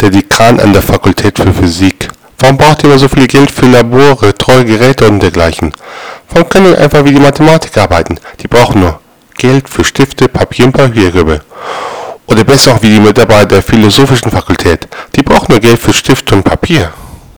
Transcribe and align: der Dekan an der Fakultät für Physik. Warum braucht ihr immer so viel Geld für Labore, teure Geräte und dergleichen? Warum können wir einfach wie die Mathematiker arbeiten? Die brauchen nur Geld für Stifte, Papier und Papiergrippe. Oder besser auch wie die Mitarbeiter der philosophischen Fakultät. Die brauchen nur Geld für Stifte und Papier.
der 0.00 0.10
Dekan 0.10 0.58
an 0.60 0.72
der 0.72 0.82
Fakultät 0.82 1.38
für 1.38 1.52
Physik. 1.52 2.08
Warum 2.38 2.56
braucht 2.56 2.82
ihr 2.82 2.88
immer 2.88 2.98
so 2.98 3.08
viel 3.08 3.26
Geld 3.26 3.50
für 3.50 3.66
Labore, 3.66 4.34
teure 4.34 4.64
Geräte 4.64 5.06
und 5.06 5.20
dergleichen? 5.20 5.72
Warum 6.30 6.48
können 6.48 6.66
wir 6.70 6.78
einfach 6.78 7.04
wie 7.04 7.12
die 7.12 7.20
Mathematiker 7.20 7.82
arbeiten? 7.82 8.18
Die 8.40 8.48
brauchen 8.48 8.80
nur 8.80 8.98
Geld 9.36 9.68
für 9.68 9.84
Stifte, 9.84 10.28
Papier 10.28 10.66
und 10.66 10.72
Papiergrippe. 10.72 11.42
Oder 12.26 12.44
besser 12.44 12.72
auch 12.72 12.82
wie 12.82 12.90
die 12.90 13.00
Mitarbeiter 13.00 13.46
der 13.46 13.62
philosophischen 13.62 14.30
Fakultät. 14.30 14.88
Die 15.16 15.22
brauchen 15.22 15.52
nur 15.52 15.60
Geld 15.60 15.78
für 15.78 15.92
Stifte 15.92 16.34
und 16.34 16.44
Papier. 16.44 16.92